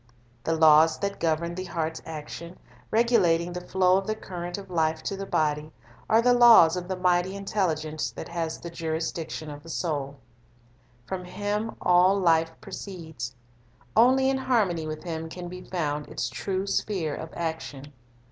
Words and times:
The 0.43 0.55
laws 0.55 0.97
that 0.97 1.19
govern 1.19 1.53
the 1.53 1.65
heart's 1.65 2.01
action, 2.07 2.57
regulating 2.89 3.53
the 3.53 3.61
flow 3.61 3.97
of 3.97 4.07
the 4.07 4.15
current 4.15 4.57
of 4.57 4.71
life 4.71 5.03
to 5.03 5.15
the 5.15 5.27
body, 5.27 5.71
are 6.09 6.23
the 6.23 6.33
laws 6.33 6.75
of 6.75 6.87
the 6.87 6.95
mighty 6.95 7.33
universality..... 7.33 7.33
r 7.33 7.33
it 7.33 7.33
of 7.33 7.33
Law 7.35 7.37
Intelligence 7.37 8.11
that 8.13 8.27
has 8.29 8.59
the 8.61 8.69
jurisdiction 8.71 9.51
of 9.51 9.61
the 9.61 9.69
soul, 9.69 10.15
from 11.05 11.25
Him 11.25 11.75
all 11.79 12.17
life 12.19 12.49
proceeds. 12.59 13.35
Only 13.95 14.27
in 14.27 14.39
harmony 14.39 14.87
with 14.87 15.03
Him 15.03 15.29
can 15.29 15.47
be 15.47 15.61
found 15.61 16.07
its 16.07 16.31
true 16.31 16.65
sphere 16.65 17.13
of 17.13 17.29
action. 17.35 17.93